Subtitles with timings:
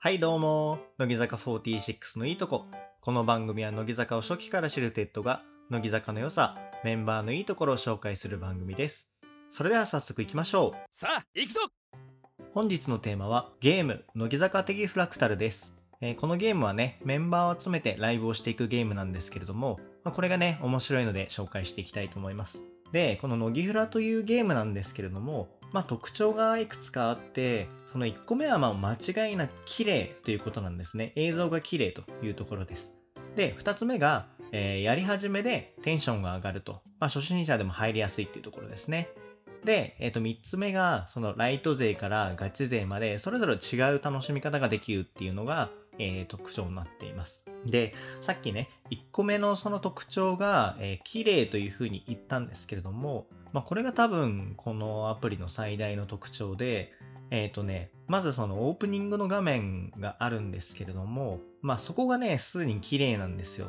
[0.00, 2.66] はいどうも、乃木坂46のいいとこ。
[3.00, 9.08] この番組は乃木坂を初期から知るテッドが、乃木坂の良さ、メンバーのいいところを紹介する番組です。
[9.50, 10.78] それでは早速行きましょう。
[10.88, 11.62] さあ行くぞ
[12.54, 15.74] 本日のテーマは、ゲーム、乃木坂的フラクタルです。
[16.00, 22.62] えーこのゲームはね、メンバーを集めてライブをしていくゲームなんですけれども、まあこれがね、面白いので紹介していきたいと思います。
[22.92, 31.12] で、この乃木フラというゲームなんですけれども、まあ特徴がいくつかあって、その1個目はま間違いなく綺麗ということなんですね。
[31.16, 32.92] 映像が綺麗というところです。
[33.36, 36.80] で、2つ目が、えーやり始めでテンションが上がると。
[37.00, 39.08] まあ初心者でも入りやすいっていうところですね。
[39.64, 47.44] で、えっ、と、3つ目が、そのライト勢からガチ勢まで、それぞれ違う楽しみ方ができるっていうのが、えー特徴になっています。
[47.66, 56.92] で、さっきね、1個目のその特徴が、えー綺麗というふうに言ったんですけれども、まあ、これが多分、このアプリの最大の特徴で、
[57.30, 63.68] えっ、とね、まずそのオープニングの画面があるんですけれども、まあそこがね、すでに綺麗なんですよ。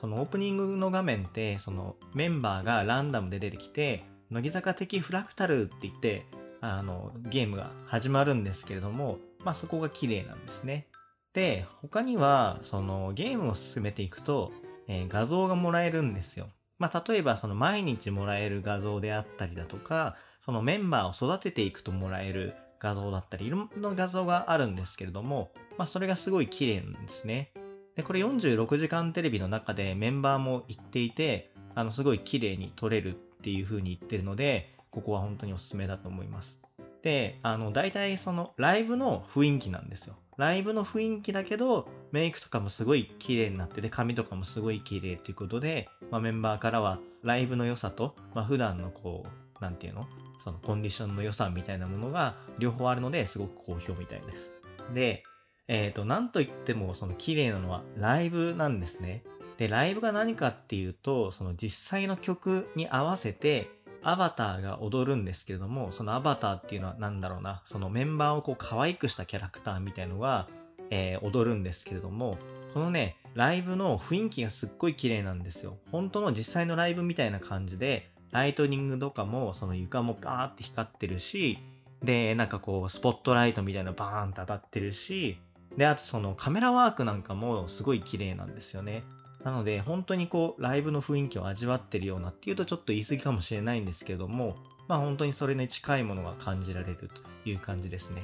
[0.00, 6.26] そのオープニングの画面って、そのメンバーがランダムで出てきて、乃木坂的フラクタルって言って、
[6.60, 10.88] あの、ゲームが始まるんですけれども、まあそこが綺麗なんですね。
[11.32, 14.52] で、他には、そのゲームを進めていくと、
[14.88, 16.48] えー画像がもらえるんですよ。
[16.78, 27.52] まあ例えばその毎日もらえる画像であったりだとか、そのメンバーを育てていくともらえる画像だったり、いろんな画像があるんですけれども、まあそれがすごい綺麗なんですね。
[27.96, 36.58] で、これ46時間テレビの中でメンバーも言っていて、あの、すごい綺麗に撮れるっていう風に言ってるので、ここは本当におすすめだと思います。
[37.02, 40.16] で、あの、大体そのライブの雰囲気なんですよ。
[40.36, 50.06] ライブの雰囲気だけど、メイクとかもすごい綺麗になってて、髪とかもすごい綺麗っていうことで、まあ、メンバーからはライブの良さと、まあ、普段のこう、なんていうの？
[50.44, 54.50] そのコンディションの良さみたいなものが両方あるのですごく好評みたいです。
[54.94, 55.22] で、
[55.66, 59.24] えっ、と、なんといってもその綺麗なのはライブなんですね。
[59.56, 63.70] で、ライブが何かっていうと、その実際の曲に合わせて、
[64.08, 70.46] アバターが踊るんですけれども、そのアバターっていうのは何だろうな、そのメンバーをこう可愛くしたキャラクターみたいのが、
[70.90, 72.38] えー踊るんですけれども、
[72.72, 75.76] このね、ライブの雰囲気がすっごい綺麗なんですよ。
[75.90, 81.58] 本当の実際のライブみたいな感じで、ライトニングとかも、その床もバーって光ってるし、
[82.00, 85.38] で、なんかこう、スポットライトみたいなバーンって当たってるし、
[85.76, 89.02] で、あとそのカメラワークなんかもすごい綺麗なんですよね。
[89.46, 94.56] なので、本当にこう、ライブの雰囲気を味わってるようなっていうとちょっと言い過ぎかもしれないんですけども、
[94.88, 98.22] まあ本当にそれに近いものが感じられるという感じですね。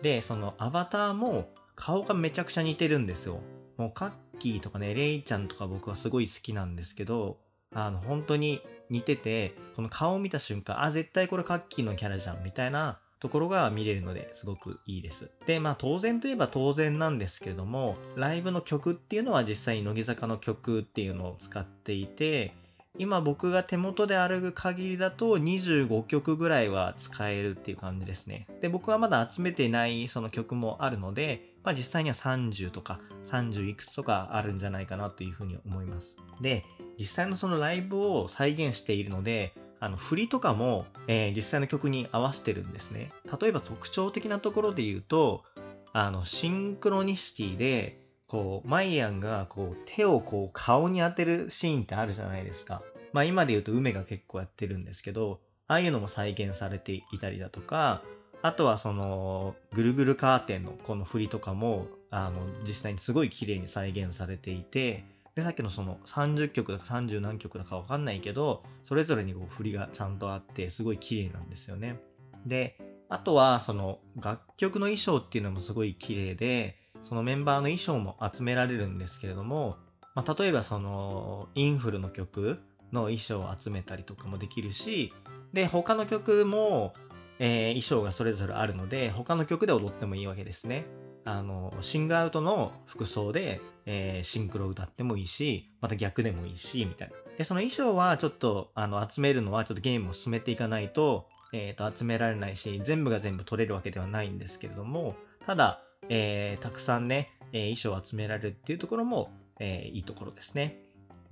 [0.00, 3.40] で、そのアバターも顔がめちゃくちゃ似てるんですよ。
[3.78, 7.38] もうカッキーとかね、レイちゃんとか僕はすごい好きなんですけど、
[7.74, 8.60] あの、本当に
[8.90, 15.30] 似てて、この顔を見た瞬間、あ、絶対これカッキーのキャラじゃん、みたいなところが見れるのですごくいいです。
[15.46, 22.54] で、まあ当然といえば当然なんですけれども、ライブの曲っていうのは実際に乃木坂の曲っていうのを使っていて、
[22.98, 28.48] 今僕が手元で歩く限りだと25曲ぐらいは使えるっていう感じですね。
[28.60, 36.16] で、僕はまだ集めてないその曲もあるので、まあ実際には30とか30いくつとかあるんじゃないかなというふうに思います。
[36.40, 36.64] で、
[36.98, 43.10] 実際のそのライブを再現しているので、あの振りとかも、えー実際の曲に合わせてるんですね。
[43.40, 45.44] 例えば特徴的なところで言うと、
[45.92, 52.82] あの、シンクロニシティで、こう、マイアンが、こう、手をこう、顔に当てるシーンってあるじゃないですか。
[53.12, 58.02] まあ今で言うと梅が結構やってるんですけど、ああいうのも再現されていたりだとか、
[58.42, 65.04] あとはその、ぐるぐるカーテンのこの振りとかも、あの、実際にすごい綺麗に再現されていて、
[65.40, 71.98] で、さっきのその30曲だか30何曲だかわかんないけど、それぞれにこう振りがちゃんとあって、すごい綺麗なんですよね。
[72.46, 72.76] で、
[73.08, 79.76] あとはその楽曲の衣装っていうのもすごい綺麗で、そのメンバーの衣装も集められるんですけれども、
[80.14, 82.60] まあ、例えばそのインフルの曲
[82.92, 85.12] の衣装を集めたりとかもできるし、
[85.54, 86.92] で、他の曲も、
[87.38, 90.84] えー衣装がそれぞれあるので、他の曲で踊ってもいいわけですね。
[91.24, 97.14] あの、シングアウトの服装で、えーシンクロ歌ってもいいし、また逆でもいいし、みたいな。
[97.36, 105.14] で、その衣装はちょっと、あの、集めるのはちょっとゲームを進めていかないと、えっ、と、集められないし、全部が全部取れるわけではないんですけれども、
[105.44, 110.82] ただ、えーたくさんね、え衣装を集められるっていうところも、えいいところですね。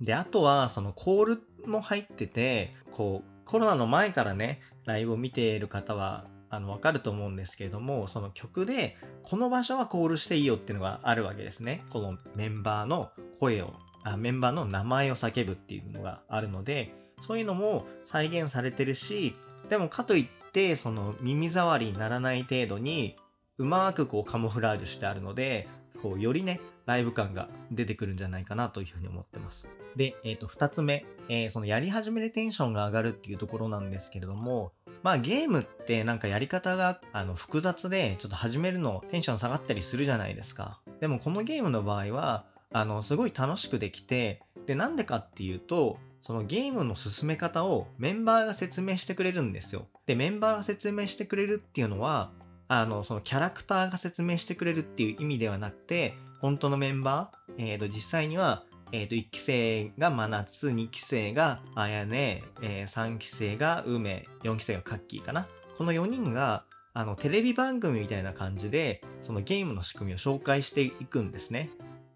[0.01, 11.83] で、あとは、そのコールも入ってて、こう、コロナの前からね、ライブを見ている方は、あの、わかると思うんですけれども、その曲で、この場所はコールしていいよっていうのがあるわけですね。
[11.89, 13.73] このメンバーの声を、
[14.03, 19.35] あメンバーの名前を叫ぶっていうのがあるので、そういうのも再現されてるし、
[19.69, 23.15] でもかといって、その耳障りにならない程度に、
[23.57, 25.67] うまくこうカモフラージュしてあるので、
[26.01, 29.67] こうよりね、ライブ感が出てくるんじゃないかなというふうに思ってます。
[29.95, 34.71] で、えっ、ー、と、二つ目、えー、そのやり始めでテンションが上がるっていうところなんですけれども、
[35.03, 40.81] まあゲームってなんかやり方があの複雑で、ちょっと始めるのテンション下がったりするじゃないですか。
[40.99, 49.87] でもこのゲームの場合は、あの、すごい楽しくできて、で、なんでかっていうと、そのゲームの進め方をメンバーが説明してくれるんですよ。
[50.05, 52.31] で、メンバーが説明してくれるっていうのは、
[52.69, 65.47] あの、そのキャラクターが説明してくれるっていう意味ではなくて、本当のメンバー、えっ、ー、と、実際には、えっ、ー、と、1期生が真夏、2期生があやね、えー、3期生が梅、4期生がカッキーかな。
[65.79, 66.63] この4人が、
[66.93, 71.71] あの、テレビ番組みたいな感じで、そのゲームの仕組みを紹介していくんですね。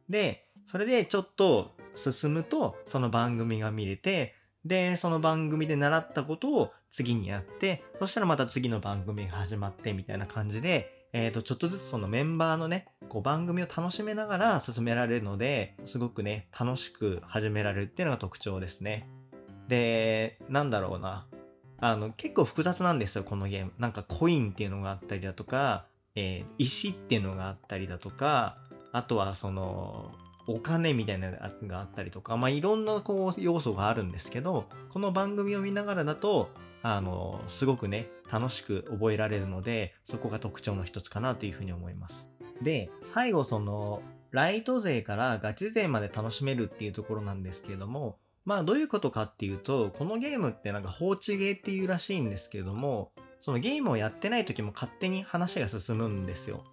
[0.07, 19.07] で、それでちょっと進むと、その番組が見れて、で、その番組で習ったことを次にやって、そしたらまた次の番組が始まってみたいな感じで、えっ、ー、と、ちょっとずつそのメンバーのね、こう番組を楽しめながら進められるので、すごくね、楽しく始められるっていうのが特徴ですね。
[19.67, 21.27] で、なんだろうな。
[21.79, 23.73] あの、結構複雑なんですよ、このゲーム。
[23.77, 28.57] なんかコインっていうのがあったりだとか、えー、石っていうのがあったりだとか、
[28.91, 30.11] あとはその、
[30.47, 31.37] お金みたいなの
[31.67, 36.49] があったりとか、まあ、いろんなこう要素があるんですけど、この番組を見ながらだと、
[36.81, 42.29] あの、すごくね、楽しく覚えられるので、そこが特徴の一つかなというふうに思います。
[42.61, 44.01] で、最後その、
[44.31, 56.63] ライト勢からガチ勢まで楽しめるっていうところなんですけれども、まあどういうことかっていうと、このゲームってなんか放置ゲーっていうらしいんですけれども、そのゲームをやってない時も勝手に話が進むんですよ。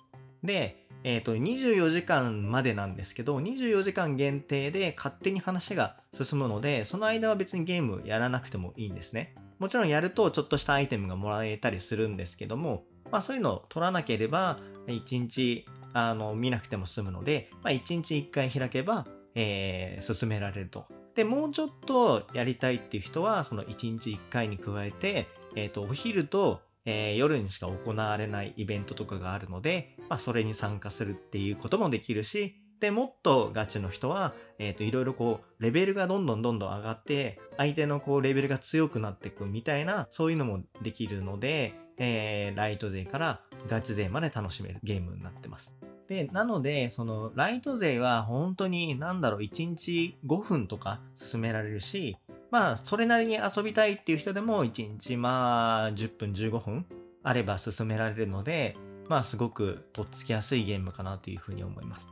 [0.43, 9.35] で、えっ、ー、と、24時間までなんですけど、24時間限定で勝手に話が進むので、その間は別にゲームやらなくてもいいんですね。
[9.59, 20.87] もちろんやるとちょっとしたアイテムがもらえたりするんですけども、まあそういうのを取らなければ、1日あの見なくても済むので、まあ1日1回開けば、えー、進められると。
[21.15, 25.27] で、もうちょっとやりたいっていう人は、その1日1回に加えて、
[25.57, 45.73] えっ、ー、と、お昼とえー、夜にしか行われないイベントとかがあるので、まあ、それに参加するっていうこともできるし、で、もっとガチの人は、えっ、ー、と、いろいろこう、レベルがどんどんどんどん上がって、相手のこう、レベルが強くなっていくみたいな、そういうのもできるので、えー、ライト勢からガチ勢まで楽しめるゲームになってます。
[46.09, 52.17] で、なので、その、ライト勢は本当に、なんだろう、1日5分とか進められるし、
[52.51, 56.87] まあ、それなりに遊びたいっていう人でも、1日まあ、10分、15分
[57.23, 58.75] あれば進められるので、
[59.11, 62.07] まあ、すごくとっつきやすいゲームかなというふうに思います。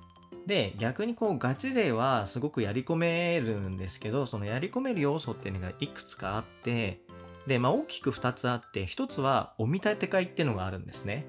[0.48, 7.00] で、逆にこう、ガチ勢はすごくやり込めるんですけど、そのやり込める要素っていうのがいくつかあって、
[7.46, 11.24] で、まあ、大きく2つあって、1つは、お見立て会っていうのがあるんですね。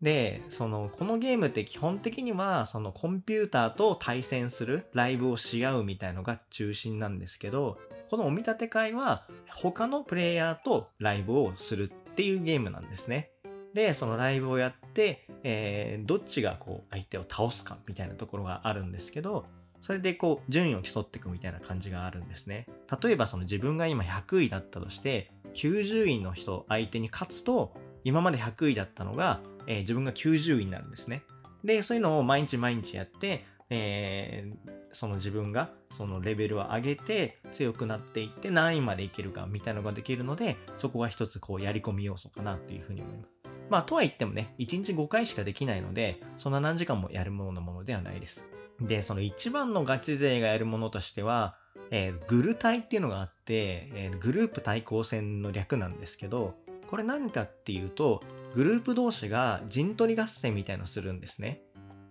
[0.00, 7.76] で、その、このゲームって基本的には、そのコンピューターと対戦するライブをし合うみたいのが中心なんですけど、
[8.08, 13.32] このお見立て会は他のプレイヤーとライブをするっていうゲームなんですね。
[13.74, 19.46] で、そのライブをやって、えー、どっちがこう相手を倒すかみたいなところがあるんですけど、
[19.80, 22.66] それでこう順位を競っていくみたいな感じがあるんですね。
[23.02, 27.74] 例えばその自分が今100位だったとして、90位の人相手に勝つと、
[28.04, 31.22] 今まで100位だったのが、えー、自分が90位になるんですね。
[31.64, 43.37] で、そういうのを毎日毎日やって、えー、その自分がそのレベルを上げて強くなっていって何位までいけるかみたいなのができるので、そこが一つこうやり込み要素かなというふうに思います。
[43.70, 48.42] まあ、とは言ってもね、1日5回しかできないので、そんな何時間もやるもののものではないです。
[48.80, 51.56] で、その一番のガチ勢がやるものとしては、
[51.90, 56.54] えー、グル対っていうのがあって、えー、グループ対抗戦の略なんですけど、
[56.86, 58.22] これ何かっていうと、
[58.54, 61.62] グループ同士が陣取り合戦みたいのするんですね。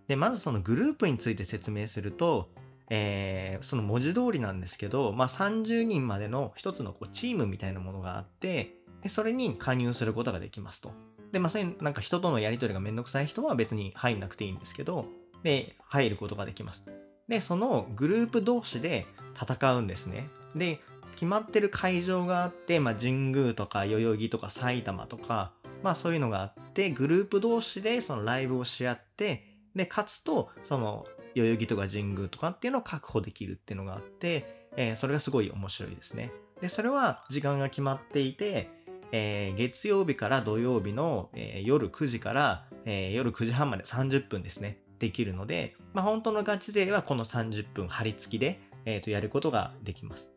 [0.08, 2.50] で、まずそのグループについて説明すると、
[2.90, 8.76] えー、その文字通りなんですけど、まあ、30人までの一つのこうチームみたいなものがあって、
[9.08, 10.94] それに加入することができますと。
[11.32, 15.06] で、まあ、そういうなんか人とのやり取りがめんどくさい人は別に入んなくていいんですけど、
[15.44, 16.84] で、入ることができます。
[17.28, 19.06] で、そのグループ同士で
[19.40, 20.30] 戦うんですね。
[20.56, 20.80] で、
[21.14, 25.52] 決まってる会場があって、まあ、神宮とか代々木とか埼玉とか、
[25.84, 31.06] まあそういうのがあって、グループ同士でそのライブをし合って、で、勝つと、その、
[31.36, 36.32] 代々木とか神宮とかっていうのを確保できるっていうのがあって、えー、それがすごい面白いですね。
[36.62, 38.70] で、それは時間が決まっていて、
[39.12, 50.30] えー、月曜日から土曜日の、えー、夜9時から、えー、夜9時半まで30分ですね、できるので、まあ本当のガチ勢はこの30分張り付きで、えー、とやることができます。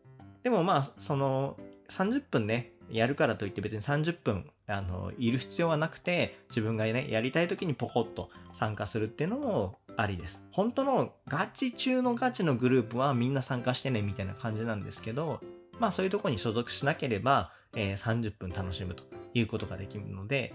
[0.43, 1.57] でもまあ、その
[1.89, 10.43] 30分ね、やるからといって別に30分あの、いる必要はなくて、自分がね、やりたい時にポコッと参加するっていうのもありです。
[10.53, 15.41] 本当のガチ中のガチのグループはみんな参加してね、みたいな感じなんですけど、
[15.79, 20.55] まあそういうとこに所属しなければ、えー、30分楽しむということができるので、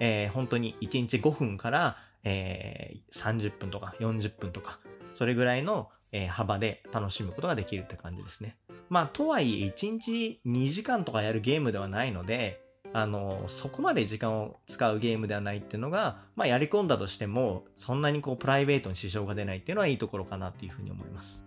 [0.00, 4.78] えー、本当に1日5分から、えー、30分とか40分とか、
[5.14, 8.56] それぐらいの、え幅で楽しむことができるって感じですね。
[8.88, 12.60] まあ、とはいえ1日2時間とかやるゲームではないので、
[12.92, 21.45] あの、そこまで時間を使うゲームではないっていうのが、まあ、やり込んだとしても、そんなにこう、プライベートに支障が出ないっていうのはいいところかなっていうふうに思います。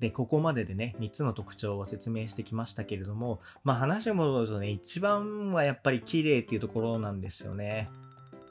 [0.00, 7.90] で、ここまででね、3つの特徴を説明してきましたけれども、まあ話を戻るとね、一番はやっぱり綺麗っていうところなんですよね。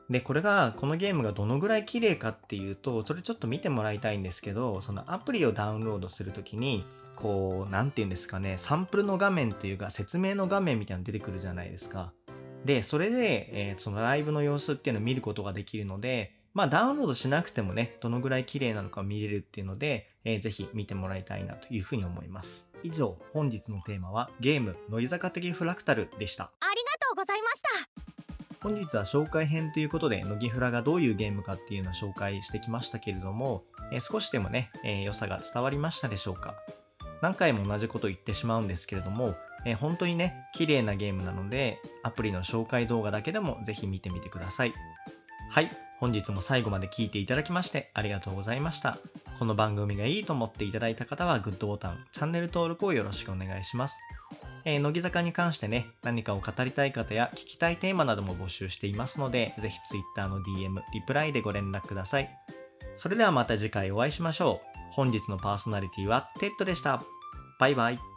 [0.09, 6.83] で、これが、このゲームがどのぐらい綺麗かっていうと、それちょっと見てもらいたいんですけど、そのアプリをダウンロードするときに、
[7.15, 12.11] こう、なんて言うんですかね、サンプルの画面っていうか、説明の画面みたいなの出てくるじゃないですか。
[12.65, 22.67] で、それで、えー、そのライブの様子っていうのを見ることができるので、まあダウンロードしなくてもね、どのぐらい綺麗なのか見れるっていうので、えー、ぜひ見てもらいたいなというふうに思います。
[22.83, 26.45] 以上、本日のテーマはゲーム、乃木坂的フラクタルでした。
[26.45, 27.69] ありがとうございました
[28.61, 36.55] 本日は紹介編ということで、乃木フラがどういうゲームかっていうのを紹介してきましたけれども、えー、少しでもね、えー、良さが伝わりましたでしょうか
[37.21, 39.35] 何回も同じこと言ってしまうんですけれども、
[39.65, 44.73] えー、本当にね、綺麗なゲームなので、アプリの紹介動画だけでもぜひ見てみてください。
[45.49, 48.97] はい、本日も最後まで聞いていただきましてありがとうございました。
[49.39, 53.97] この番組がいいと思っていただいた方はグッドボタン、チャンネル登録をよろしくお願いします。
[54.65, 62.29] えー、乃木坂に関してね、何かを語りたい方や聞きたいテーマなども募集していますので、ぜひ Twitter の DM、リプライでご連絡ください。
[62.97, 64.79] それではまた次回お会いしましょう。
[64.91, 67.01] 本日のパーソナリティはテッドでした。
[67.61, 68.08] バイバイ。